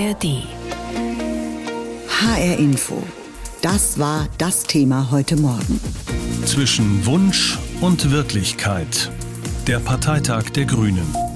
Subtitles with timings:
[0.00, 0.42] ARD.
[2.08, 3.02] HR Info.
[3.60, 5.78] Das war das Thema heute Morgen.
[6.46, 9.10] Zwischen Wunsch und Wirklichkeit.
[9.66, 11.29] Der Parteitag der Grünen.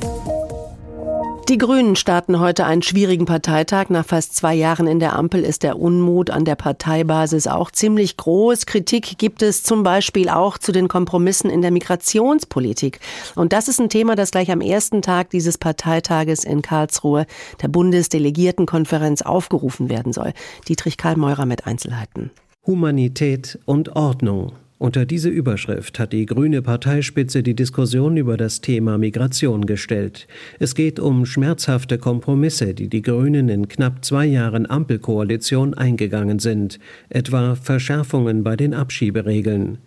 [1.50, 3.90] Die Grünen starten heute einen schwierigen Parteitag.
[3.90, 8.16] Nach fast zwei Jahren in der Ampel ist der Unmut an der Parteibasis auch ziemlich
[8.16, 8.64] groß.
[8.64, 12.98] Kritik gibt es zum Beispiel auch zu den Kompromissen in der Migrationspolitik.
[13.34, 17.26] Und das ist ein Thema, das gleich am ersten Tag dieses Parteitages in Karlsruhe
[17.60, 20.32] der Bundesdelegiertenkonferenz aufgerufen werden soll.
[20.66, 22.30] Dietrich Karl Meurer mit Einzelheiten.
[22.66, 24.52] Humanität und Ordnung.
[24.76, 30.26] Unter diese Überschrift hat die grüne Parteispitze die Diskussion über das Thema Migration gestellt.
[30.58, 36.80] Es geht um schmerzhafte Kompromisse, die die Grünen in knapp zwei Jahren Ampelkoalition eingegangen sind,
[37.08, 39.78] etwa Verschärfungen bei den Abschieberegeln.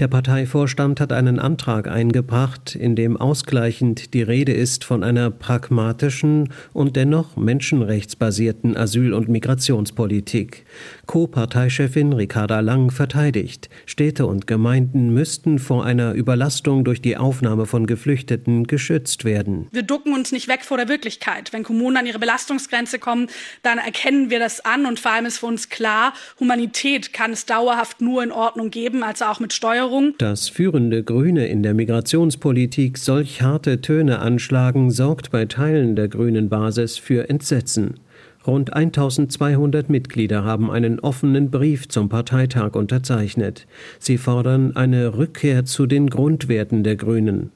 [0.00, 6.48] Der Parteivorstand hat einen Antrag eingebracht, in dem ausgleichend die Rede ist von einer pragmatischen
[6.72, 10.64] und dennoch menschenrechtsbasierten Asyl- und Migrationspolitik.
[11.06, 17.86] Co-Parteichefin Ricarda Lang verteidigt, Städte und Gemeinden müssten vor einer Überlastung durch die Aufnahme von
[17.86, 19.68] Geflüchteten geschützt werden.
[19.72, 21.52] Wir ducken uns nicht weg vor der Wirklichkeit.
[21.52, 23.28] Wenn Kommunen an ihre Belastungsgrenze kommen,
[23.62, 27.46] dann erkennen wir das an und vor allem ist für uns klar, Humanität kann es
[27.46, 30.14] dauerhaft nur in Ordnung geben, also auch mit Steuerung.
[30.18, 36.48] Dass führende Grüne in der Migrationspolitik solch harte Töne anschlagen, sorgt bei Teilen der grünen
[36.48, 38.00] Basis für Entsetzen.
[38.46, 43.66] Rund 1200 Mitglieder haben einen offenen Brief zum Parteitag unterzeichnet.
[43.98, 47.52] Sie fordern eine Rückkehr zu den Grundwerten der Grünen.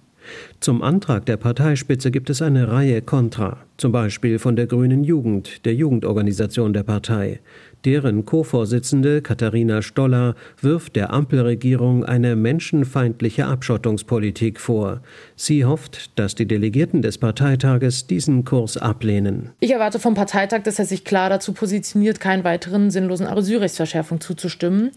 [0.60, 5.64] Zum Antrag der Parteispitze gibt es eine Reihe Kontra, zum Beispiel von der Grünen Jugend,
[5.64, 7.40] der Jugendorganisation der Partei.
[7.86, 15.02] Deren Co-Vorsitzende Katharina Stoller wirft der Ampelregierung eine menschenfeindliche Abschottungspolitik vor.
[15.36, 19.50] Sie hofft, dass die Delegierten des Parteitages diesen Kurs ablehnen.
[19.60, 24.90] Ich erwarte vom Parteitag, dass er sich klar dazu positioniert, keinen weiteren sinnlosen Asylrechtsverschärfung zuzustimmen.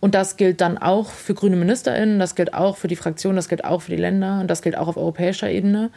[0.00, 3.48] Und das gilt dann auch für grüne MinisterInnen, das gilt auch für die Fraktion, das
[3.48, 5.90] gilt auch für die Länder und das gilt auch auf europäischer Ebene.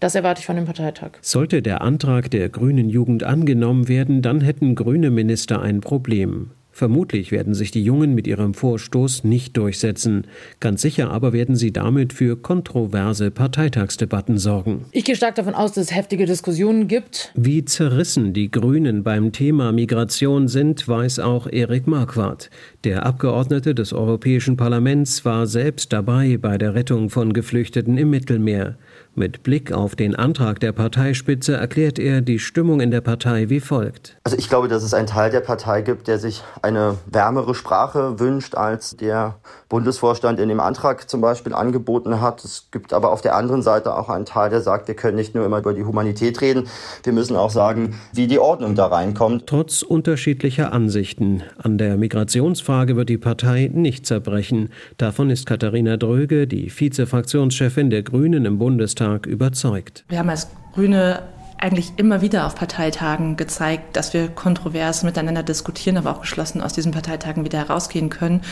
[0.00, 1.12] Das erwarte ich von dem Parteitag.
[1.22, 6.50] Sollte der Antrag der grünen Jugend angenommen werden, dann hätten grüne Minister ein Problem.
[6.78, 10.28] Vermutlich werden sich die Jungen mit ihrem Vorstoß nicht durchsetzen.
[10.60, 14.84] Ganz sicher aber werden sie damit für kontroverse Parteitagsdebatten sorgen.
[14.92, 17.32] Ich gehe stark davon aus, dass es heftige Diskussionen gibt.
[17.34, 22.48] Wie zerrissen die Grünen beim Thema Migration sind, weiß auch Erik Marquardt.
[22.84, 28.76] Der Abgeordnete des Europäischen Parlaments war selbst dabei bei der Rettung von Geflüchteten im Mittelmeer.
[29.18, 33.58] Mit Blick auf den Antrag der Parteispitze erklärt er die Stimmung in der Partei wie
[33.58, 34.16] folgt.
[34.22, 38.20] Also ich glaube, dass es einen Teil der Partei gibt, der sich eine wärmere Sprache
[38.20, 39.34] wünscht, als der
[39.68, 42.44] Bundesvorstand in dem Antrag zum Beispiel angeboten hat.
[42.44, 45.34] Es gibt aber auf der anderen Seite auch einen Teil, der sagt, wir können nicht
[45.34, 46.68] nur immer über die Humanität reden,
[47.02, 49.48] wir müssen auch sagen, wie die Ordnung da reinkommt.
[49.48, 54.68] Trotz unterschiedlicher Ansichten an der Migrationsfrage wird die Partei nicht zerbrechen.
[54.96, 60.04] Davon ist Katharina Dröge, die Vizefraktionschefin der Grünen im Bundestag, Parteitag überzeugt.
[60.08, 61.22] Wir haben als Grüne
[61.60, 66.72] eigentlich immer wieder auf Parteitagen gezeigt, dass wir kontrovers miteinander diskutieren, aber auch geschlossen aus
[66.72, 68.42] diesen Parteitagen wieder herausgehen können.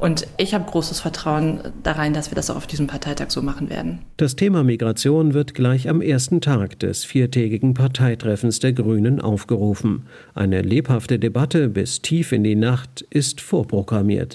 [0.00, 3.70] Und ich habe großes Vertrauen darein, dass wir das auch auf diesem Parteitag so machen
[3.70, 4.00] werden.
[4.16, 10.06] Das Thema Migration wird gleich am ersten Tag des viertägigen Parteitreffens der Grünen aufgerufen.
[10.34, 14.34] Eine lebhafte Debatte bis tief in die Nacht ist vorprogrammiert.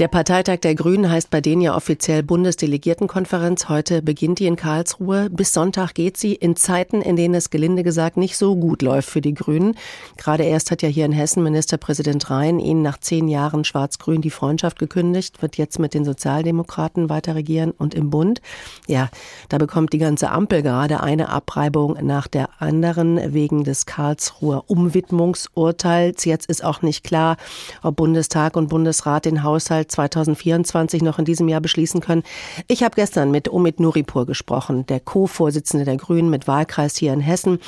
[0.00, 3.68] Der Parteitag der Grünen heißt bei denen ja offiziell Bundesdelegiertenkonferenz.
[3.68, 5.28] Heute beginnt die in Karlsruhe.
[5.28, 9.10] Bis Sonntag geht sie in Zeiten, in denen es gelinde gesagt nicht so gut läuft
[9.10, 9.74] für die Grünen.
[10.16, 14.30] Gerade erst hat ja hier in Hessen Ministerpräsident Rhein ihnen nach zehn Jahren Schwarz-Grün die
[14.30, 18.40] Freundschaft gekündigt, wird jetzt mit den Sozialdemokraten weiter regieren und im Bund.
[18.86, 19.10] Ja,
[19.50, 26.24] da bekommt die ganze Ampel gerade eine Abreibung nach der anderen wegen des Karlsruher Umwidmungsurteils.
[26.24, 27.36] Jetzt ist auch nicht klar,
[27.82, 32.22] ob Bundestag und Bundesrat den Haushalt 2024 noch in diesem Jahr beschließen können.
[32.68, 37.20] Ich habe gestern mit Omid Nuripur gesprochen, der Co-Vorsitzende der Grünen mit Wahlkreis hier in
[37.20, 37.60] Hessen.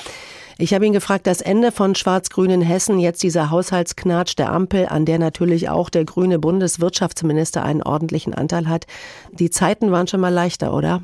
[0.58, 4.86] Ich habe ihn gefragt, das Ende von Schwarz-Grün in Hessen, jetzt dieser Haushaltsknatsch der Ampel,
[4.86, 8.86] an der natürlich auch der grüne Bundeswirtschaftsminister einen ordentlichen Anteil hat.
[9.32, 11.02] Die Zeiten waren schon mal leichter, oder?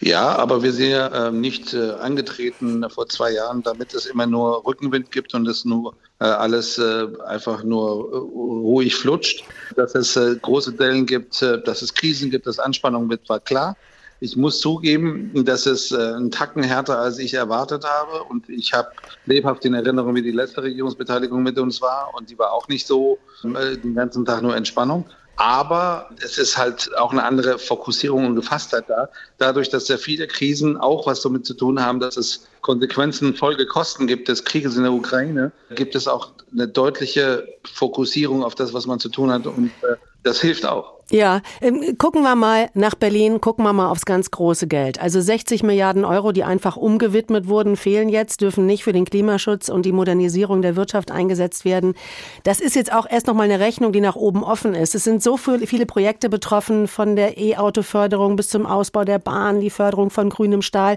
[0.00, 4.26] Ja, aber wir sind ja äh, nicht äh, angetreten vor zwei Jahren, damit es immer
[4.26, 9.44] nur Rückenwind gibt und es nur äh, alles äh, einfach nur äh, ruhig flutscht.
[9.76, 13.76] Dass es äh, große Dellen gibt, dass es Krisen gibt, dass Anspannung wird, war klar.
[14.24, 18.24] Ich muss zugeben, dass es äh, ein Tacken härter als ich erwartet habe.
[18.24, 18.88] Und ich habe
[19.26, 22.10] lebhaft in Erinnerung, wie die letzte Regierungsbeteiligung mit uns war.
[22.16, 25.04] Und die war auch nicht so äh, den ganzen Tag nur Entspannung.
[25.36, 29.10] Aber es ist halt auch eine andere Fokussierung und Gefasstheit da.
[29.36, 34.06] Dadurch, dass sehr viele Krisen auch was damit zu tun haben, dass es Konsequenzen, Folgekosten
[34.06, 38.86] gibt des Krieges in der Ukraine, gibt es auch eine deutliche Fokussierung auf das, was
[38.86, 39.46] man zu tun hat.
[39.46, 40.94] Und äh, das hilft auch.
[41.10, 44.98] Ja, ähm, gucken wir mal nach Berlin, gucken wir mal aufs ganz große Geld.
[44.98, 49.68] Also 60 Milliarden Euro, die einfach umgewidmet wurden, fehlen jetzt, dürfen nicht für den Klimaschutz
[49.68, 51.94] und die Modernisierung der Wirtschaft eingesetzt werden.
[52.42, 54.94] Das ist jetzt auch erst noch mal eine Rechnung, die nach oben offen ist.
[54.94, 59.70] Es sind so viele Projekte betroffen, von der E-Auto-Förderung bis zum Ausbau der Bahn, die
[59.70, 60.96] Förderung von grünem Stahl.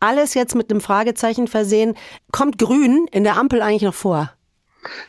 [0.00, 1.94] Alles jetzt mit einem Fragezeichen versehen.
[2.30, 4.35] Kommt Grün in der Ampel eigentlich noch vor?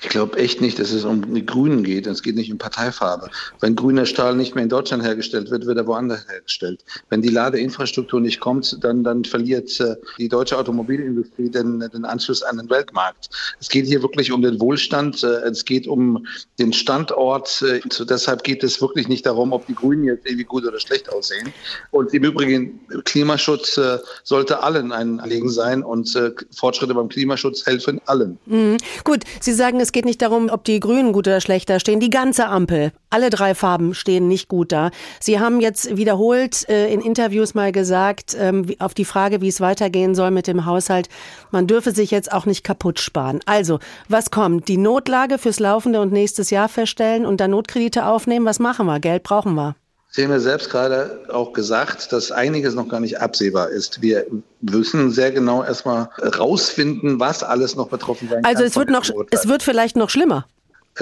[0.02, 2.08] Ich glaube echt nicht, dass es um die Grünen geht.
[2.08, 3.30] Es geht nicht um Parteifarbe.
[3.60, 6.84] Wenn grüner Stahl nicht mehr in Deutschland hergestellt wird, wird er woanders hergestellt.
[7.10, 12.44] Wenn die Ladeinfrastruktur nicht kommt, dann, dann verliert äh, die deutsche Automobilindustrie den, den Anschluss
[12.44, 13.30] an den Weltmarkt.
[13.60, 15.24] Es geht hier wirklich um den Wohlstand.
[15.24, 16.26] Äh, es geht um
[16.60, 17.62] den Standort.
[17.62, 20.80] Äh, so deshalb geht es wirklich nicht darum, ob die Grünen jetzt irgendwie gut oder
[20.80, 21.54] schlecht aussehen.
[21.92, 27.66] Und im Übrigen, Klimaschutz äh, sollte allen ein Anliegen sein und äh, Fortschritte beim Klimaschutz
[27.66, 28.38] helfen allen.
[28.46, 28.78] Mhm.
[29.04, 32.00] Gut, Sie sagen, sagen, es geht nicht darum, ob die Grünen gut oder schlechter stehen.
[32.00, 34.92] Die ganze Ampel, alle drei Farben stehen nicht gut da.
[35.20, 39.60] Sie haben jetzt wiederholt äh, in Interviews mal gesagt, ähm, auf die Frage, wie es
[39.60, 41.10] weitergehen soll mit dem Haushalt,
[41.52, 43.42] man dürfe sich jetzt auch nicht kaputt sparen.
[43.46, 44.70] Also, was kommt?
[44.70, 48.46] Die Notlage fürs laufende und nächstes Jahr feststellen und dann Notkredite aufnehmen?
[48.46, 49.02] Was machen wir?
[49.02, 49.76] Geld brauchen wir.
[50.18, 54.02] Sie haben ja selbst gerade auch gesagt, dass einiges noch gar nicht absehbar ist.
[54.02, 54.26] Wir
[54.62, 56.10] müssen sehr genau erstmal
[56.40, 58.64] rausfinden, was alles noch betroffen sein also kann.
[58.64, 60.48] Also es wird noch, es wird vielleicht noch schlimmer.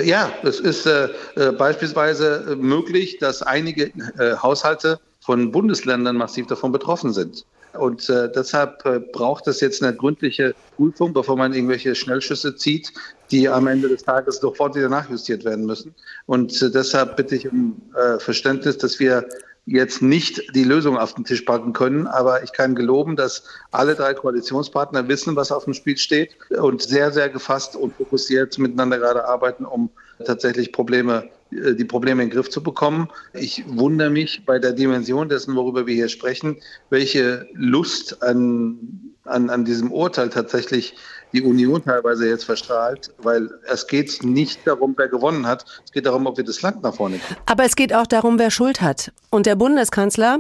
[0.04, 1.08] Ja, es ist äh,
[1.38, 3.86] äh beispielsweise möglich, dass einige
[4.18, 7.46] äh, Haushalte von Bundesländern massiv davon betroffen sind.
[7.76, 12.92] Und äh, deshalb äh, braucht es jetzt eine gründliche Prüfung, bevor man irgendwelche Schnellschüsse zieht,
[13.32, 15.94] die am Ende des Tages sofort wieder nachjustiert werden müssen.
[16.26, 19.28] Und äh, deshalb bitte ich um äh, Verständnis, dass wir
[19.66, 22.08] jetzt nicht die Lösung auf den Tisch packen können.
[22.08, 26.82] Aber ich kann geloben, dass alle drei Koalitionspartner wissen, was auf dem Spiel steht und
[26.82, 29.90] sehr, sehr gefasst und fokussiert miteinander gerade arbeiten, um
[30.24, 33.10] tatsächlich Probleme äh, die Probleme in den Griff zu bekommen.
[33.34, 36.58] Ich wundere mich bei der Dimension dessen, worüber wir hier sprechen,
[36.90, 40.96] welche Lust an, an, an diesem Urteil tatsächlich
[41.34, 46.06] die Union teilweise jetzt verstrahlt, weil es geht nicht darum, wer gewonnen hat, es geht
[46.06, 47.40] darum, ob wir das Land nach vorne kriegen.
[47.46, 49.12] Aber es geht auch darum, wer Schuld hat.
[49.30, 50.40] Und der Bundeskanzler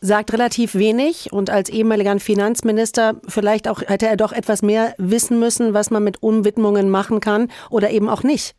[0.00, 5.38] sagt relativ wenig und als ehemaliger Finanzminister vielleicht auch hätte er doch etwas mehr wissen
[5.38, 8.54] müssen, was man mit Umwidmungen machen kann oder eben auch nicht.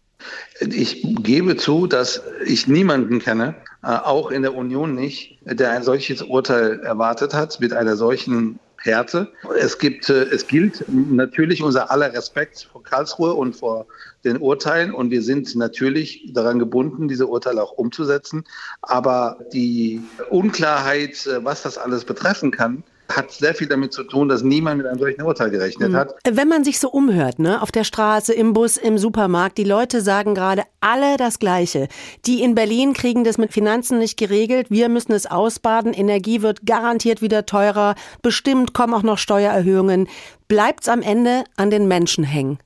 [0.59, 5.83] Ich gebe zu, dass ich niemanden kenne, äh, auch in der Union nicht, der ein
[5.83, 9.31] solches Urteil erwartet hat mit einer solchen Härte.
[9.57, 13.87] Es gibt, äh, es gilt natürlich unser aller Respekt vor Karlsruhe und vor
[14.23, 18.43] den Urteilen und wir sind natürlich daran gebunden, diese Urteile auch umzusetzen.
[18.81, 24.29] Aber die Unklarheit, äh, was das alles betreffen kann, hat sehr viel damit zu tun,
[24.29, 25.95] dass niemand mit einem solchen Urteil gerechnet mhm.
[25.95, 26.15] hat.
[26.29, 30.01] Wenn man sich so umhört, ne, auf der Straße, im Bus, im Supermarkt, die Leute
[30.01, 31.87] sagen gerade alle das Gleiche.
[32.25, 34.67] Die in Berlin kriegen das mit Finanzen nicht geregelt.
[34.69, 35.93] Wir müssen es ausbaden.
[35.93, 37.95] Energie wird garantiert wieder teurer.
[38.21, 40.07] Bestimmt kommen auch noch Steuererhöhungen.
[40.47, 42.59] Bleibt's am Ende an den Menschen hängen?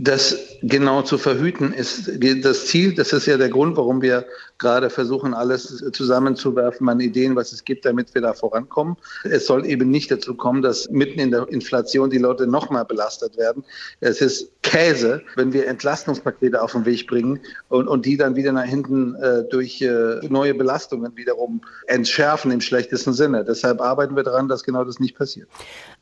[0.00, 2.08] Das genau zu verhüten ist
[2.44, 2.94] das Ziel.
[2.94, 4.26] Das ist ja der Grund, warum wir
[4.58, 8.96] gerade versuchen, alles zusammenzuwerfen an Ideen, was es gibt, damit wir da vorankommen.
[9.24, 13.36] Es soll eben nicht dazu kommen, dass mitten in der Inflation die Leute nochmal belastet
[13.36, 13.64] werden.
[14.00, 18.52] Es ist Käse, wenn wir Entlastungspakete auf den Weg bringen und, und die dann wieder
[18.52, 23.44] nach hinten äh, durch äh, neue Belastungen wiederum entschärfen im schlechtesten Sinne.
[23.44, 25.48] Deshalb arbeiten wir daran, dass genau das nicht passiert.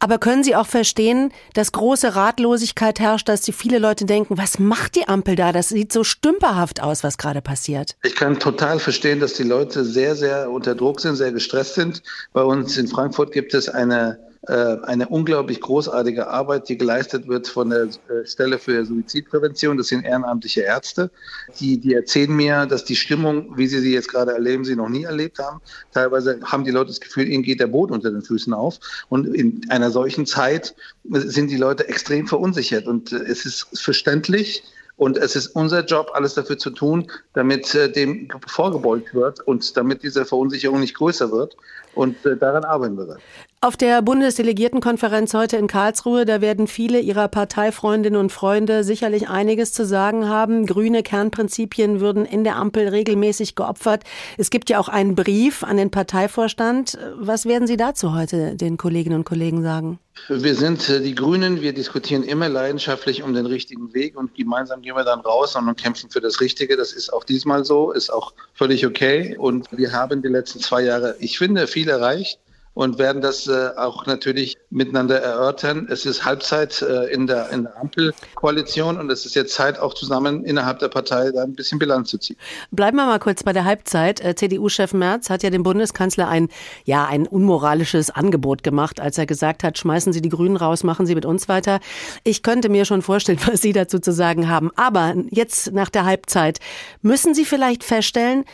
[0.01, 4.59] Aber können Sie auch verstehen, dass große Ratlosigkeit herrscht, dass die viele Leute denken, was
[4.59, 5.53] macht die Ampel da?
[5.53, 7.97] Das sieht so stümperhaft aus, was gerade passiert.
[8.03, 12.03] Ich kann total verstehen, dass die Leute sehr, sehr unter Druck sind, sehr gestresst sind.
[12.33, 17.71] Bei uns in Frankfurt gibt es eine eine unglaublich großartige Arbeit, die geleistet wird von
[17.71, 19.77] der äh, Stelle für Suizidprävention.
[19.77, 21.11] Das sind ehrenamtliche Ärzte,
[21.59, 24.89] die, die erzählen mir, dass die Stimmung, wie sie sie jetzt gerade erleben, sie noch
[24.89, 25.61] nie erlebt haben.
[25.93, 28.79] Teilweise haben die Leute das Gefühl, ihnen geht der Boden unter den Füßen auf.
[29.09, 30.75] Und in einer solchen Zeit
[31.11, 32.87] sind die Leute extrem verunsichert.
[32.87, 34.63] Und äh, es ist verständlich,
[34.97, 39.77] und es ist unser Job, alles dafür zu tun, damit äh, dem vorgebeugt wird und
[39.77, 41.57] damit diese Verunsicherung nicht größer wird.
[41.95, 43.19] Und äh, daran arbeiten wir.
[43.67, 49.73] Auf der Bundesdelegiertenkonferenz heute in Karlsruhe, da werden viele Ihrer Parteifreundinnen und Freunde sicherlich einiges
[49.73, 50.67] zu sagen haben.
[50.67, 54.05] Grüne Kernprinzipien würden in der Ampel regelmäßig geopfert.
[54.39, 56.97] Es gibt ja auch einen Brief an den Parteivorstand.
[57.17, 59.99] Was werden Sie dazu heute den Kolleginnen und Kollegen sagen?
[60.29, 64.81] Wir sind äh, die Grünen, wir diskutieren immer leidenschaftlich um den richtigen Weg und gemeinsam
[64.81, 66.77] gehen wir dann raus und kämpfen für das Richtige.
[66.77, 69.37] Das ist auch diesmal so, ist auch völlig okay.
[69.37, 72.39] Und wir haben die letzten zwei Jahre, ich finde, viel erreicht
[72.77, 75.89] und werden das äh, auch natürlich miteinander erörtern.
[75.91, 79.95] Es ist Halbzeit äh, in, der, in der Ampelkoalition und es ist jetzt Zeit, auch
[79.95, 82.37] zusammen innerhalb der Partei da ein bisschen Bilanz zu ziehen.
[82.73, 84.23] Bleiben wir mal kurz bei der Halbzeit.
[84.23, 86.51] Äh, CDU-Chef Merz hat ja dem Bundeskanzler ein,
[86.85, 91.07] ja, ein unmoralisches Angebot gemacht, als er gesagt hat, schmeißen Sie die Grünen raus, machen
[91.07, 91.81] Sie mit uns weiter.
[92.25, 94.71] Ich könnte mir schon vorstellen, was Sie dazu zu sagen haben.
[94.77, 96.59] Aber jetzt nach der Halbzeit
[97.01, 98.45] müssen Sie vielleicht feststellen,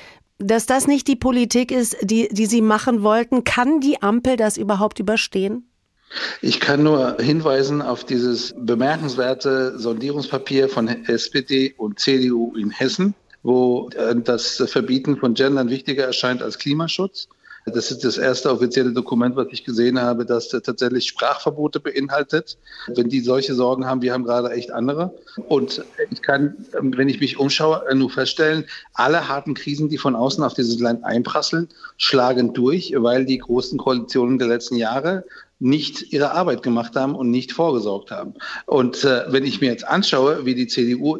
[0.43, 3.45] dass das nicht die Politik ist, die, die Sie machen wollten.
[3.45, 5.69] Kann die Ampel das überhaupt überstehen?
[6.41, 13.89] Ich kann nur hinweisen auf dieses bemerkenswerte Sondierungspapier von SPD und CDU in Hessen, wo
[13.91, 17.29] äh, das Verbieten von Gendern wichtiger erscheint als Klimaschutz.
[17.65, 22.59] Das ist das erste offizielle Dokument, was ich gesehen habe, das tatsächlich Sprachverbote beinhaltet.
[22.89, 25.15] Wenn die solche Sorgen haben, wir haben gerade echt andere.
[25.49, 28.65] Und ich kann, wenn ich mich umschaue, nur feststellen,
[28.95, 33.79] alle harten Krisen, die von außen auf dieses Land einprasseln, schlagen durch, weil die großen
[33.79, 35.25] Koalitionen der letzten Jahre
[35.63, 38.35] nicht ihre Arbeit gemacht haben und nicht vorgesorgt haben.
[38.67, 41.19] Und äh, wenn ich mir jetzt anschaue, wie die CDU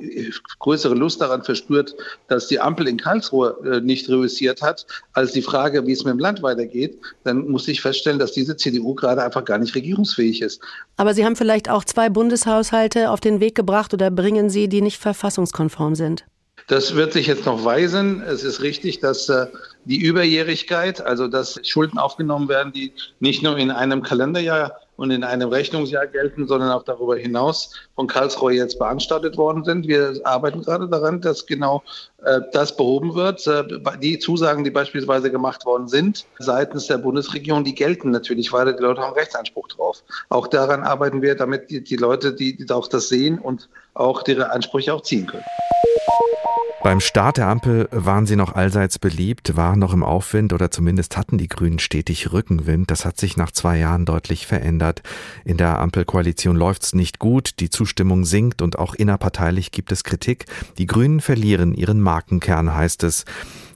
[0.59, 1.95] größere Lust daran verspürt,
[2.27, 6.13] dass die Ampel in Karlsruhe äh, nicht reüssiert hat, als die Frage, wie es mit
[6.13, 10.43] dem Land weitergeht, dann muss ich feststellen, dass diese CDU gerade einfach gar nicht regierungsfähig
[10.43, 10.61] ist.
[10.97, 14.83] Aber Sie haben vielleicht auch zwei Bundeshaushalte auf den Weg gebracht oder bringen Sie, die
[14.83, 16.25] nicht verfassungskonform sind?
[16.69, 18.23] Das wird sich jetzt noch weisen.
[18.23, 19.47] Es ist richtig, dass äh,
[19.85, 25.25] die Überjährigkeit, also dass Schulden aufgenommen werden, die nicht nur in einem Kalenderjahr und in
[25.25, 29.89] einem Rechnungsjahr gelten, sondern auch darüber hinaus von Karlsruhe jetzt beanstandet worden sind.
[29.89, 31.83] Wir arbeiten gerade daran, dass genau
[32.23, 33.45] äh, das behoben wird.
[33.47, 33.65] Äh,
[34.01, 38.75] die Zusagen, die beispielsweise gemacht worden sind seitens der Bundesregierung, die gelten natürlich weiter.
[38.75, 40.05] Die Leute haben Rechtsanspruch drauf.
[40.29, 44.27] Auch daran arbeiten wir, damit die, die Leute, die, die auch das sehen und auch
[44.29, 45.45] ihre Ansprüche auch ziehen können.
[46.83, 51.17] Beim Start der Ampel waren sie noch allseits beliebt, waren noch im Aufwind oder zumindest
[51.17, 52.91] hatten die Grünen stetig Rückenwind.
[52.91, 55.03] Das hat sich nach zwei Jahren deutlich verändert.
[55.45, 60.47] In der Ampelkoalition läuft's nicht gut, die Zustimmung sinkt und auch innerparteilich gibt es Kritik.
[60.77, 63.25] Die Grünen verlieren ihren Markenkern, heißt es.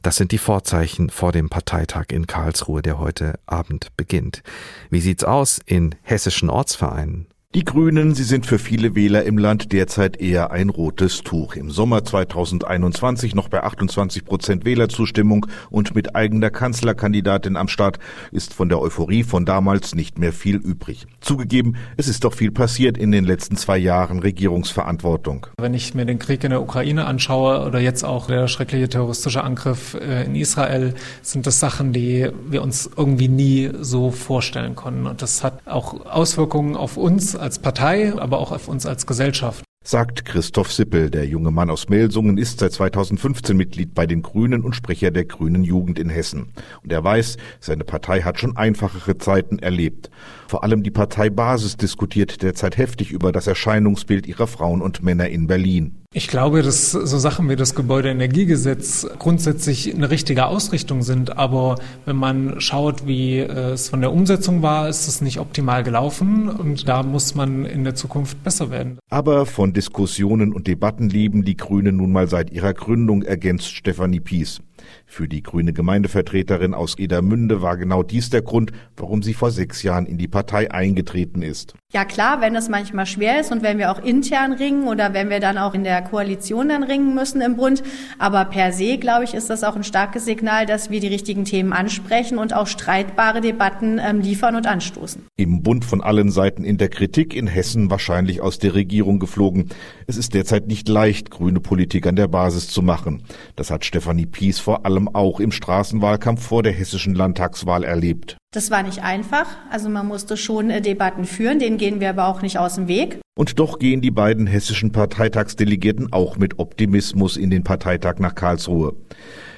[0.03, 4.43] Das sind die Vorzeichen vor dem Parteitag in Karlsruhe, der heute Abend beginnt.
[4.91, 7.29] Wie sieht's aus in hessischen Ortsvereinen?
[7.55, 11.55] Die Grünen, sie sind für viele Wähler im Land derzeit eher ein rotes Tuch.
[11.55, 17.99] Im Sommer 2021 noch bei 28 Prozent Wählerzustimmung und mit eigener Kanzlerkandidatin am Start
[18.31, 21.07] ist von der Euphorie von damals nicht mehr viel übrig.
[21.21, 25.47] Zugegeben, es ist doch viel passiert in den letzten zwei Jahren Regierungsverantwortung.
[25.59, 29.43] Wenn ich mir den Krieg in der Ukraine anschaue oder jetzt auch der schreckliche terroristische
[29.43, 35.07] Angriff äh, in Israel, sind das Sachen, die wir uns irgendwie nie so vorstellen konnten.
[35.07, 39.62] Und das hat auch Auswirkungen auf uns als Partei, aber auch auf uns als Gesellschaft
[39.88, 41.11] sagt Christoph Sippel.
[41.11, 45.26] Der junge Mann aus Melsungen ist seit 2015 Mitglied bei den Grünen und Sprecher der
[45.26, 46.49] Grünen Jugend in Hessen.
[46.83, 50.11] Und er weiß, seine Partei hat schon einfachere Zeiten erlebt.
[50.49, 55.47] Vor allem die Parteibasis diskutiert derzeit heftig über das Erscheinungsbild ihrer Frauen und Männer in
[55.47, 56.05] Berlin.
[56.12, 61.37] Ich glaube, dass so Sachen wie das Gebäudeenergiegesetz grundsätzlich eine richtige Ausrichtung sind.
[61.37, 61.76] Aber
[62.07, 66.49] wenn man schaut, wie es von der Umsetzung war, ist es nicht optimal gelaufen.
[66.49, 68.99] Und da muss man in der Zukunft besser werden.
[69.11, 74.21] Aber von Diskussionen und Debatten leben die Grünen nun mal seit ihrer Gründung, ergänzt Stefanie
[74.21, 74.62] Pies.
[75.07, 79.83] Für die grüne Gemeindevertreterin aus Edermünde war genau dies der Grund, warum sie vor sechs
[79.83, 81.75] Jahren in die Partei eingetreten ist.
[81.95, 85.31] Ja klar, wenn es manchmal schwer ist und wenn wir auch intern ringen oder wenn
[85.31, 87.83] wir dann auch in der Koalition dann ringen müssen im Bund.
[88.19, 91.45] Aber per se, glaube ich, ist das auch ein starkes Signal, dass wir die richtigen
[91.45, 95.26] Themen ansprechen und auch streitbare Debatten ähm, liefern und anstoßen.
[95.37, 99.69] Im Bund von allen Seiten in der Kritik, in Hessen wahrscheinlich aus der Regierung geflogen.
[100.09, 103.23] Es ist derzeit nicht leicht, grüne Politik an der Basis zu machen.
[103.55, 108.37] Das hat Stefanie Pies vor allem auch im Straßenwahlkampf vor der hessischen Landtagswahl erlebt.
[108.53, 109.47] Das war nicht einfach.
[109.71, 112.88] Also man musste schon äh, Debatten führen, denen gehen wir aber auch nicht aus dem
[112.88, 113.21] Weg.
[113.37, 118.95] Und doch gehen die beiden hessischen Parteitagsdelegierten auch mit Optimismus in den Parteitag nach Karlsruhe.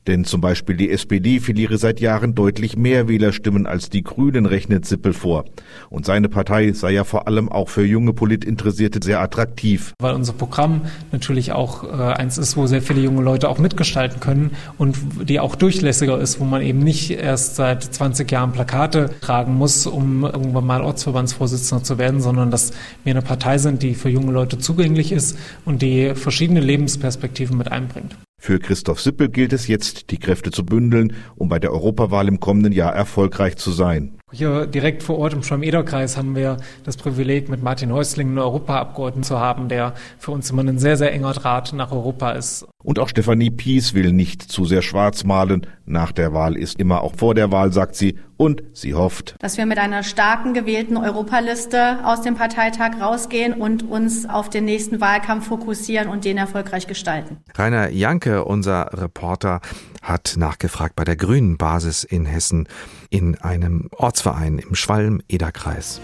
[0.06, 4.86] Denn zum Beispiel die SPD verliere seit Jahren deutlich mehr Wählerstimmen als die Grünen, rechnet
[4.86, 5.44] Sippel vor.
[5.90, 9.92] Und seine Partei sei ja vor allem auch für junge Politinteressierte sehr attraktiv.
[10.00, 14.20] Weil unser Programm natürlich auch äh, eins ist, wo sehr viele junge Leute auch mitgestalten
[14.20, 14.96] können und
[15.28, 19.86] die auch durchlässiger ist, wo man eben nicht erst seit 20 Jahren Plakate tragen muss,
[19.86, 22.72] um irgendwann mal Ortsverbandsvorsitzender zu werden, sondern dass
[23.04, 27.70] wir eine Partei sind, die für junge Leute zugänglich ist und die verschiedene Lebensperspektiven mit
[27.70, 28.16] einbringt.
[28.40, 32.38] Für Christoph Sippel gilt es jetzt, die Kräfte zu bündeln, um bei der Europawahl im
[32.38, 34.18] kommenden Jahr erfolgreich zu sein.
[34.30, 39.24] Hier direkt vor Ort im Schwamm-Eder-Kreis haben wir das Privileg, mit Martin Häusling einen Europaabgeordneten
[39.24, 42.66] zu haben, der für uns immer ein sehr, sehr enger Draht nach Europa ist.
[42.84, 45.66] Und auch Stefanie Pies will nicht zu sehr schwarz malen.
[45.84, 48.18] Nach der Wahl ist immer auch vor der Wahl, sagt sie.
[48.38, 53.82] Und sie hofft, dass wir mit einer starken gewählten Europaliste aus dem Parteitag rausgehen und
[53.82, 57.38] uns auf den nächsten Wahlkampf fokussieren und den erfolgreich gestalten.
[57.56, 59.60] Rainer Janke, unser Reporter,
[60.02, 62.68] hat nachgefragt bei der Grünen Basis in Hessen
[63.10, 66.00] in einem Ortsverein im Schwalm-Eder-Kreis.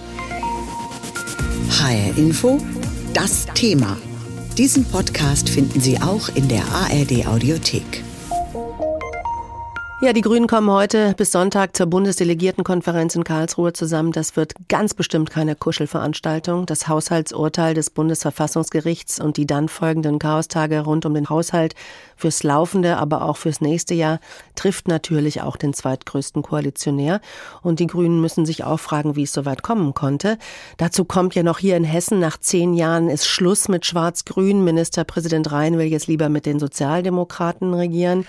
[1.71, 2.59] HR Info,
[3.15, 3.97] das Thema.
[4.59, 8.03] Diesen Podcast finden Sie auch in der ARD Audiothek.
[10.01, 14.11] Ja, die Grünen kommen heute bis Sonntag zur Bundesdelegiertenkonferenz in Karlsruhe zusammen.
[14.11, 16.67] Das wird ganz bestimmt keine Kuschelveranstaltung.
[16.67, 21.77] Das Haushaltsurteil des Bundesverfassungsgerichts und die dann folgenden Chaostage rund um den Haushalt
[22.17, 24.19] fürs laufende, aber auch fürs nächste Jahr
[24.57, 27.21] trifft natürlich auch den zweitgrößten Koalitionär.
[27.63, 30.39] Und die Grünen müssen sich auch fragen, wie es so weit kommen konnte.
[30.77, 34.65] Dazu kommt ja noch hier in Hessen, nach zehn Jahren ist Schluss mit Schwarz-Grün.
[34.65, 38.27] Ministerpräsident Rhein will jetzt lieber mit den Sozialdemokraten regieren.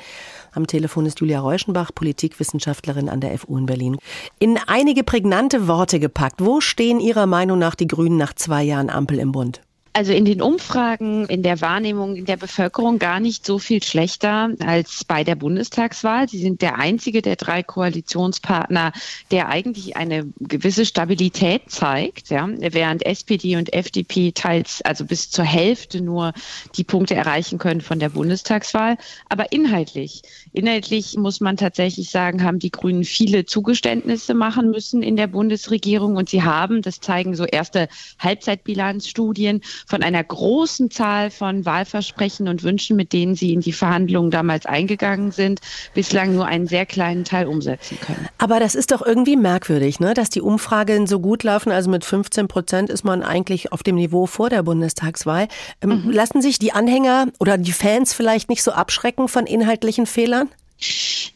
[0.56, 3.98] Am Telefon ist Julia Reuschenbach, Politikwissenschaftlerin an der FU in Berlin.
[4.40, 6.44] In einige prägnante Worte gepackt.
[6.44, 9.62] Wo stehen Ihrer Meinung nach die Grünen nach zwei Jahren Ampel im Bund?
[9.98, 14.50] Also in den Umfragen, in der Wahrnehmung in der Bevölkerung gar nicht so viel schlechter
[14.60, 16.28] als bei der Bundestagswahl.
[16.28, 18.92] Sie sind der einzige der drei Koalitionspartner,
[19.32, 25.46] der eigentlich eine gewisse Stabilität zeigt, ja, während SPD und FDP teils also bis zur
[25.46, 26.34] Hälfte nur
[26.75, 28.98] die Punkte erreichen können von der Bundestagswahl.
[29.30, 35.16] Aber inhaltlich, inhaltlich muss man tatsächlich sagen, haben die Grünen viele Zugeständnisse machen müssen in
[35.16, 37.88] der Bundesregierung und sie haben, das zeigen so erste
[38.20, 44.32] Halbzeitbilanzstudien, von einer großen Zahl von Wahlversprechen und Wünschen, mit denen sie in die Verhandlungen
[44.32, 45.62] damals eingegangen sind,
[45.94, 48.27] bislang nur einen sehr kleinen Teil umsetzen können.
[48.38, 50.13] Aber das ist doch irgendwie merkwürdig, ne?
[50.13, 51.72] dass die Umfragen so gut laufen.
[51.72, 55.48] Also mit 15 Prozent ist man eigentlich auf dem Niveau vor der Bundestagswahl.
[55.82, 56.12] Ähm, mhm.
[56.12, 60.50] Lassen sich die Anhänger oder die Fans vielleicht nicht so abschrecken von inhaltlichen Fehlern?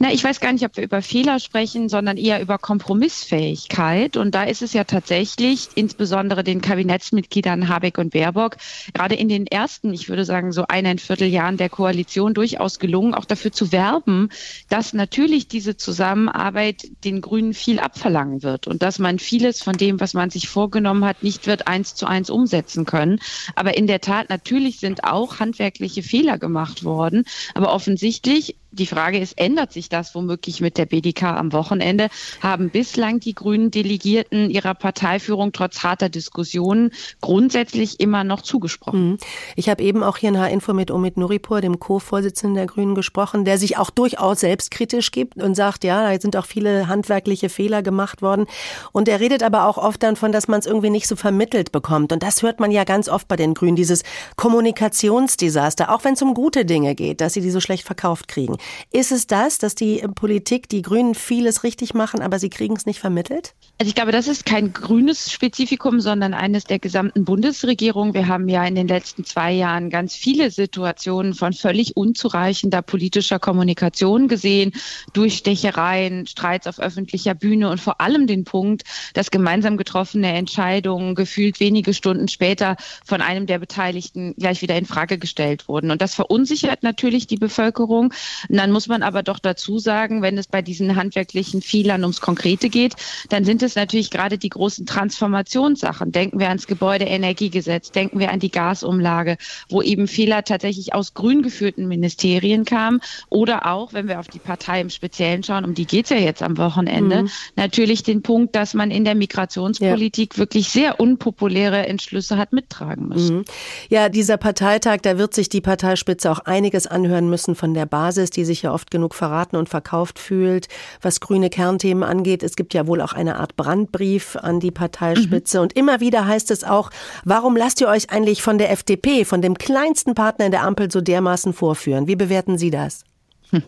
[0.02, 4.16] Na, ich weiß gar nicht, ob wir über Fehler sprechen, sondern eher über Kompromissfähigkeit.
[4.16, 8.56] Und da ist es ja tatsächlich, insbesondere den Kabinettsmitgliedern Habeck und Baerbock,
[8.94, 13.26] gerade in den ersten, ich würde sagen, so eineinviertel Jahren der Koalition durchaus gelungen, auch
[13.26, 14.30] dafür zu werben,
[14.70, 20.00] dass natürlich diese Zusammenarbeit den Grünen viel abverlangen wird und dass man vieles von dem,
[20.00, 23.20] was man sich vorgenommen hat, nicht wird eins zu eins umsetzen können.
[23.56, 27.26] Aber in der Tat, natürlich sind auch handwerkliche Fehler gemacht worden.
[27.54, 32.10] Aber offensichtlich die Frage ist, ändert sich das womöglich mit der BDK am Wochenende?
[32.42, 39.12] Haben bislang die grünen Delegierten ihrer Parteiführung trotz harter Diskussionen grundsätzlich immer noch zugesprochen?
[39.12, 39.18] Mhm.
[39.56, 43.46] Ich habe eben auch hier in H-Info mit Omid Nuripur, dem Co-Vorsitzenden der Grünen, gesprochen,
[43.46, 47.82] der sich auch durchaus selbstkritisch gibt und sagt, ja, da sind auch viele handwerkliche Fehler
[47.82, 48.46] gemacht worden.
[48.92, 52.12] Und er redet aber auch oft davon, dass man es irgendwie nicht so vermittelt bekommt.
[52.12, 54.04] Und das hört man ja ganz oft bei den Grünen, dieses
[54.36, 58.59] Kommunikationsdesaster, auch wenn es um gute Dinge geht, dass sie die so schlecht verkauft kriegen.
[58.92, 62.86] Ist es das, dass die Politik, die Grünen vieles richtig machen, aber sie kriegen es
[62.86, 63.54] nicht vermittelt?
[63.80, 68.14] Also ich glaube, das ist kein grünes Spezifikum, sondern eines der gesamten Bundesregierung.
[68.14, 73.40] Wir haben ja in den letzten zwei Jahren ganz viele Situationen von völlig unzureichender politischer
[73.40, 74.74] Kommunikation gesehen,
[75.14, 81.62] Durchstechereien, Streits auf öffentlicher Bühne und vor allem den Punkt, dass gemeinsam getroffene Entscheidungen gefühlt
[81.62, 85.92] wenige Stunden später von einem der Beteiligten gleich wieder in Frage gestellt wurden.
[85.92, 88.14] Und das verunsichert natürlich die Bevölkerung.
[88.50, 92.22] Und dann muss man aber doch dazu sagen, wenn es bei diesen handwerklichen Fehlern ums
[92.22, 92.96] Konkrete geht,
[93.30, 96.12] dann sind es natürlich gerade die großen Transformationssachen.
[96.12, 99.38] Denken wir ans Gebäudeenergiegesetz, denken wir an die Gasumlage,
[99.70, 103.02] wo eben Fehler tatsächlich aus grün geführten Ministerien kamen.
[103.30, 106.18] Oder auch, wenn wir auf die Partei im Speziellen schauen, um die geht es ja
[106.18, 107.30] jetzt am Wochenende, mhm.
[107.56, 110.40] natürlich den Punkt, dass man in der Migrationspolitik ja.
[110.40, 113.38] wirklich sehr unpopuläre Entschlüsse hat mittragen müssen.
[113.38, 113.46] Mhm.
[113.90, 118.30] Ja, dieser Parteitag, da wird sich die Parteispitze auch einiges anhören müssen von der Basis,
[118.40, 120.70] die sich ja oft genug verraten und verkauft fühlt,
[121.02, 122.42] was grüne Kernthemen angeht.
[122.42, 125.58] Es gibt ja wohl auch eine Art Brandbrief an die Parteispitze.
[125.58, 125.64] Mhm.
[125.64, 126.90] Und immer wieder heißt es auch,
[127.26, 130.90] warum lasst ihr euch eigentlich von der FDP, von dem kleinsten Partner in der Ampel,
[130.90, 132.08] so dermaßen vorführen?
[132.08, 133.04] Wie bewerten Sie das?
[133.52, 133.64] Hm.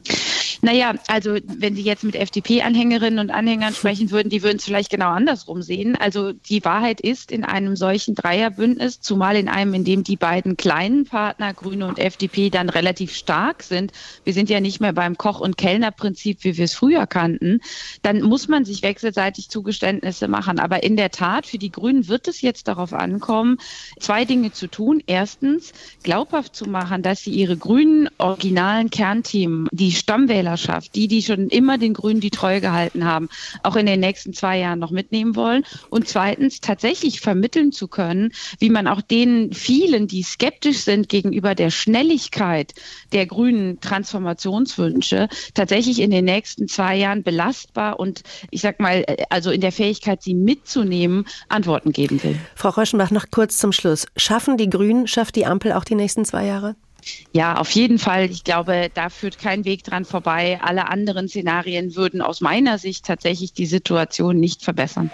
[0.64, 4.92] Naja, also wenn Sie jetzt mit FDP-Anhängerinnen und Anhängern sprechen würden, die würden es vielleicht
[4.92, 5.96] genau andersrum sehen.
[5.96, 10.58] Also die Wahrheit ist, in einem solchen Dreierbündnis, zumal in einem, in dem die beiden
[10.58, 13.92] kleinen Partner, Grüne und FDP, dann relativ stark sind,
[14.24, 17.60] wir sind ja nicht mehr beim Koch- und Kellnerprinzip, wie wir es früher kannten,
[18.04, 20.60] dann muss man sich wechselseitig Zugeständnisse machen.
[20.60, 23.58] Aber in der Tat, für die Grünen wird es jetzt darauf ankommen,
[24.00, 25.02] zwei Dinge zu tun.
[25.08, 29.92] Erstens, glaubhaft zu machen, dass sie ihre grünen originalen Kernthemen, die
[30.58, 33.30] Stammwählerschaft, die, die schon immer den Grünen die Treue gehalten haben,
[33.64, 35.64] auch in den nächsten zwei Jahren noch mitnehmen wollen.
[35.90, 41.56] Und zweitens, tatsächlich vermitteln zu können, wie man auch den vielen, die skeptisch sind gegenüber
[41.56, 42.74] der Schnelligkeit
[43.12, 49.52] der grünen Transformationswünsche, tatsächlich in den nächsten zwei Jahren belastbar und ich sag mal, also
[49.52, 52.38] in der Fähigkeit, sie mitzunehmen, Antworten geben will.
[52.56, 54.06] Frau Röschenbach, noch kurz zum Schluss.
[54.16, 56.76] Schaffen die Grünen, schafft die Ampel auch die nächsten zwei Jahre?
[57.34, 58.30] Ja, auf jeden Fall.
[58.30, 60.60] Ich glaube, da führt kein Weg dran vorbei.
[60.62, 65.12] Alle anderen Szenarien würden aus meiner Sicht tatsächlich die Situation nicht verbessern.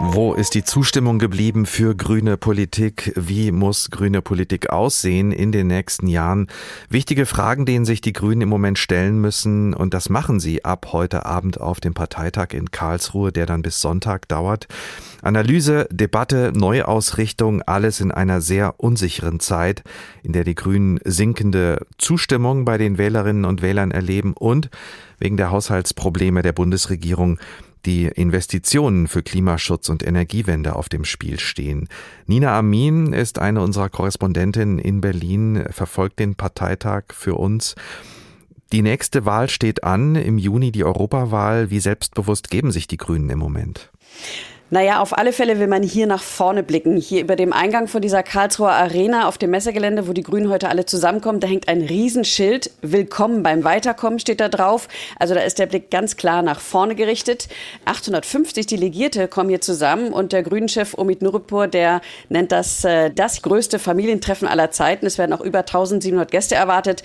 [0.00, 3.12] Wo ist die Zustimmung geblieben für grüne Politik?
[3.16, 6.46] Wie muss grüne Politik aussehen in den nächsten Jahren?
[6.88, 9.74] Wichtige Fragen, denen sich die Grünen im Moment stellen müssen.
[9.74, 13.80] Und das machen sie ab heute Abend auf dem Parteitag in Karlsruhe, der dann bis
[13.80, 14.68] Sonntag dauert.
[15.22, 19.82] Analyse, Debatte, Neuausrichtung, alles in einer sehr unsicheren Zeit,
[20.22, 24.70] in der die Grünen sinkende Zustimmung bei den Wählerinnen und Wählern erleben und
[25.18, 27.38] wegen der Haushaltsprobleme der Bundesregierung
[27.86, 31.88] die Investitionen für Klimaschutz und Energiewende auf dem Spiel stehen.
[32.26, 37.74] Nina Amin ist eine unserer Korrespondentinnen in Berlin, verfolgt den Parteitag für uns.
[38.72, 41.70] Die nächste Wahl steht an, im Juni die Europawahl.
[41.70, 43.90] Wie selbstbewusst geben sich die Grünen im Moment?
[44.70, 46.98] Naja, auf alle Fälle will man hier nach vorne blicken.
[46.98, 50.68] Hier über dem Eingang von dieser Karlsruher Arena auf dem Messegelände, wo die Grünen heute
[50.68, 52.70] alle zusammenkommen, da hängt ein Riesenschild.
[52.82, 54.88] Willkommen beim Weiterkommen steht da drauf.
[55.18, 57.48] Also da ist der Blick ganz klar nach vorne gerichtet.
[57.86, 63.40] 850 Delegierte kommen hier zusammen und der Grünen-Chef Omid Nuripur, der nennt das äh, das
[63.40, 65.06] größte Familientreffen aller Zeiten.
[65.06, 67.02] Es werden auch über 1700 Gäste erwartet.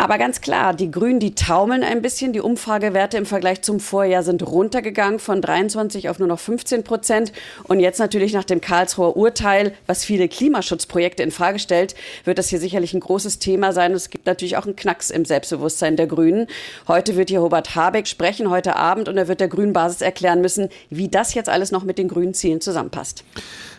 [0.00, 2.32] Aber ganz klar, die Grünen, die taumeln ein bisschen.
[2.32, 7.32] Die Umfragewerte im Vergleich zum Vorjahr sind runtergegangen von 23 auf nur noch 15 Prozent.
[7.64, 12.48] Und jetzt natürlich nach dem Karlsruher Urteil, was viele Klimaschutzprojekte in Frage stellt, wird das
[12.48, 13.92] hier sicherlich ein großes Thema sein.
[13.92, 16.46] Es gibt natürlich auch einen Knacks im Selbstbewusstsein der Grünen.
[16.86, 20.40] Heute wird hier Robert Habeck sprechen, heute Abend, und er wird der Grünen Basis erklären
[20.40, 23.24] müssen, wie das jetzt alles noch mit den grünen Zielen zusammenpasst.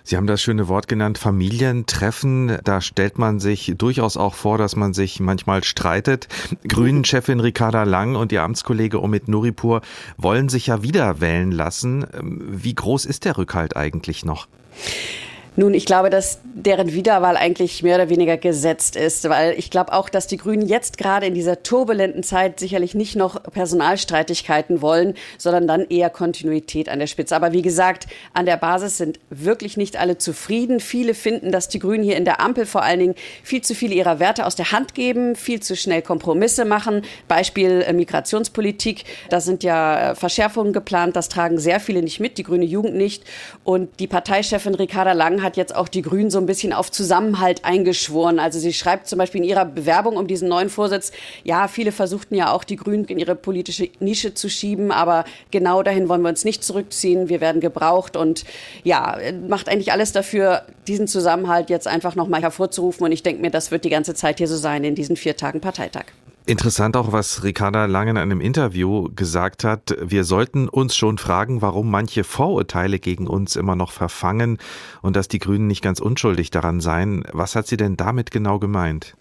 [0.04, 2.58] Sie haben das schöne Wort genannt, Familientreffen.
[2.64, 6.28] Da stellt man sich durchaus auch vor, dass man sich manchmal streitet.
[6.68, 9.82] Grünen-Chefin Ricarda Lang und ihr Amtskollege Omid Nuripur
[10.18, 12.06] wollen sich ja wieder wählen lassen.
[12.22, 14.48] Wie groß ist der Rückhalt eigentlich noch?
[15.60, 19.92] Nun, ich glaube, dass deren Wiederwahl eigentlich mehr oder weniger gesetzt ist, weil ich glaube
[19.92, 25.16] auch, dass die Grünen jetzt gerade in dieser turbulenten Zeit sicherlich nicht noch Personalstreitigkeiten wollen,
[25.38, 27.36] sondern dann eher Kontinuität an der Spitze.
[27.36, 30.80] Aber wie gesagt, an der Basis sind wirklich nicht alle zufrieden.
[30.80, 33.96] Viele finden, dass die Grünen hier in der Ampel vor allen Dingen viel zu viele
[33.96, 37.02] ihrer Werte aus der Hand geben, viel zu schnell Kompromisse machen.
[37.28, 39.04] Beispiel äh, Migrationspolitik.
[39.30, 41.18] Da sind ja äh, Verschärfungen geplant.
[41.18, 43.26] Das tragen sehr viele nicht mit, die grüne Jugend nicht.
[43.66, 46.92] Und die Parteichefin Ricarda Lang hat hat jetzt auch die Grünen so ein bisschen auf
[46.92, 48.40] Zusammenhalt eingeschworen.
[48.40, 51.12] Also sie schreibt zum Beispiel in ihrer Bewerbung um diesen neuen Vorsitz,
[51.44, 55.82] ja, viele versuchten ja auch die Grünen in ihre politische Nische zu schieben, aber genau
[55.82, 57.30] dahin wollen wir uns nicht zurückziehen.
[57.30, 58.46] Wir werden gebraucht und
[58.84, 63.06] ja, macht eigentlich alles dafür, diesen Zusammenhalt jetzt einfach nochmal hervorzurufen.
[63.06, 65.36] Und ich denke mir, das wird die ganze Zeit hier so sein in diesen vier
[65.36, 66.06] Tagen Parteitag.
[66.50, 69.96] Interessant auch, was Ricarda Lange in einem Interview gesagt hat.
[70.02, 74.58] Wir sollten uns schon fragen, warum manche Vorurteile gegen uns immer noch verfangen
[75.04, 77.24] und dass die Grünen nicht ganz unschuldig daran seien.
[77.34, 79.16] Was hat sie denn damit genau gemeint?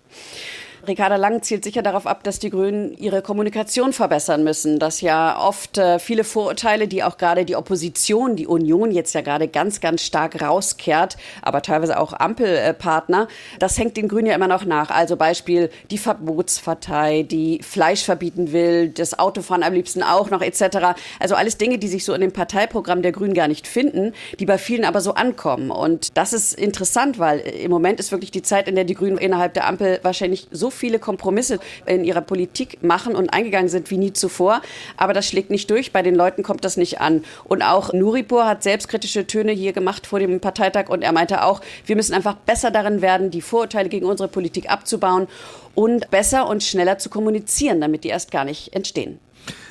[0.86, 5.38] Ricarda Lang zielt sicher darauf ab, dass die Grünen ihre Kommunikation verbessern müssen, dass ja
[5.40, 9.80] oft äh, viele Vorurteile, die auch gerade die Opposition, die Union jetzt ja gerade ganz,
[9.80, 14.90] ganz stark rauskehrt, aber teilweise auch Ampelpartner, das hängt den Grünen ja immer noch nach.
[14.90, 20.98] Also Beispiel die Verbotspartei, die Fleisch verbieten will, das Autofahren am liebsten auch noch etc.
[21.18, 24.46] Also alles Dinge, die sich so in dem Parteiprogramm der Grünen gar nicht finden, die
[24.46, 25.70] bei vielen aber so ankommen.
[25.70, 29.18] Und das ist interessant, weil im Moment ist wirklich die Zeit, in der die Grünen
[29.18, 33.98] innerhalb der Ampel wahrscheinlich so viele Kompromisse in ihrer Politik machen und eingegangen sind wie
[33.98, 34.62] nie zuvor.
[34.96, 35.92] Aber das schlägt nicht durch.
[35.92, 37.24] Bei den Leuten kommt das nicht an.
[37.44, 41.60] Und auch Nuripur hat selbstkritische Töne hier gemacht vor dem Parteitag und er meinte auch,
[41.86, 45.26] wir müssen einfach besser darin werden, die Vorurteile gegen unsere Politik abzubauen
[45.74, 49.20] und besser und schneller zu kommunizieren, damit die erst gar nicht entstehen.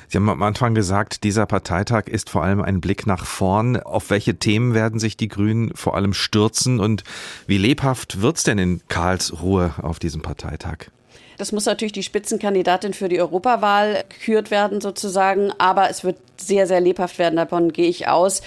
[0.08, 3.76] Sie haben am Anfang gesagt, dieser Parteitag ist vor allem ein Blick nach vorn.
[3.76, 7.04] Auf welche Themen werden sich die Grünen vor allem stürzen und
[7.46, 10.86] wie lebhaft wird's denn in Karlsruhe auf diesem Parteitag?
[11.38, 16.66] Das muss natürlich die Spitzenkandidatin für die Europawahl gekürt werden sozusagen, aber es wird sehr,
[16.66, 18.42] sehr lebhaft werden, davon gehe ich aus.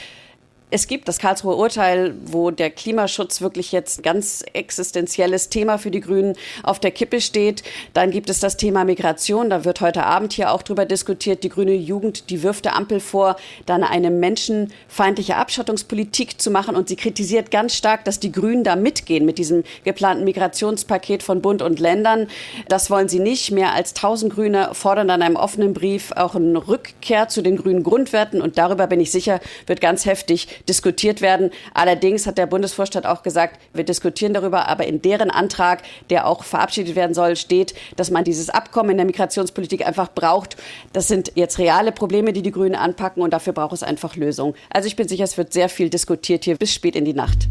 [0.73, 5.99] Es gibt das Karlsruher Urteil, wo der Klimaschutz wirklich jetzt ganz existenzielles Thema für die
[5.99, 7.61] Grünen auf der Kippe steht.
[7.93, 9.49] Dann gibt es das Thema Migration.
[9.49, 11.43] Da wird heute Abend hier auch drüber diskutiert.
[11.43, 16.77] Die grüne Jugend, die wirft der Ampel vor, dann eine menschenfeindliche Abschottungspolitik zu machen.
[16.77, 21.41] Und sie kritisiert ganz stark, dass die Grünen da mitgehen mit diesem geplanten Migrationspaket von
[21.41, 22.29] Bund und Ländern.
[22.69, 23.51] Das wollen sie nicht.
[23.51, 27.83] Mehr als 1000 Grüne fordern dann einem offenen Brief auch eine Rückkehr zu den grünen
[27.83, 28.41] Grundwerten.
[28.41, 31.51] Und darüber bin ich sicher, wird ganz heftig diskutiert werden.
[31.73, 36.43] Allerdings hat der Bundesvorstand auch gesagt, wir diskutieren darüber, aber in deren Antrag, der auch
[36.43, 40.57] verabschiedet werden soll, steht, dass man dieses Abkommen in der Migrationspolitik einfach braucht.
[40.93, 44.55] Das sind jetzt reale Probleme, die die Grünen anpacken und dafür braucht es einfach Lösungen.
[44.69, 47.47] Also ich bin sicher, es wird sehr viel diskutiert hier bis spät in die Nacht.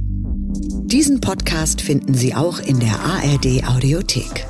[0.91, 4.47] Diesen Podcast finden Sie auch in der ARD Audiothek.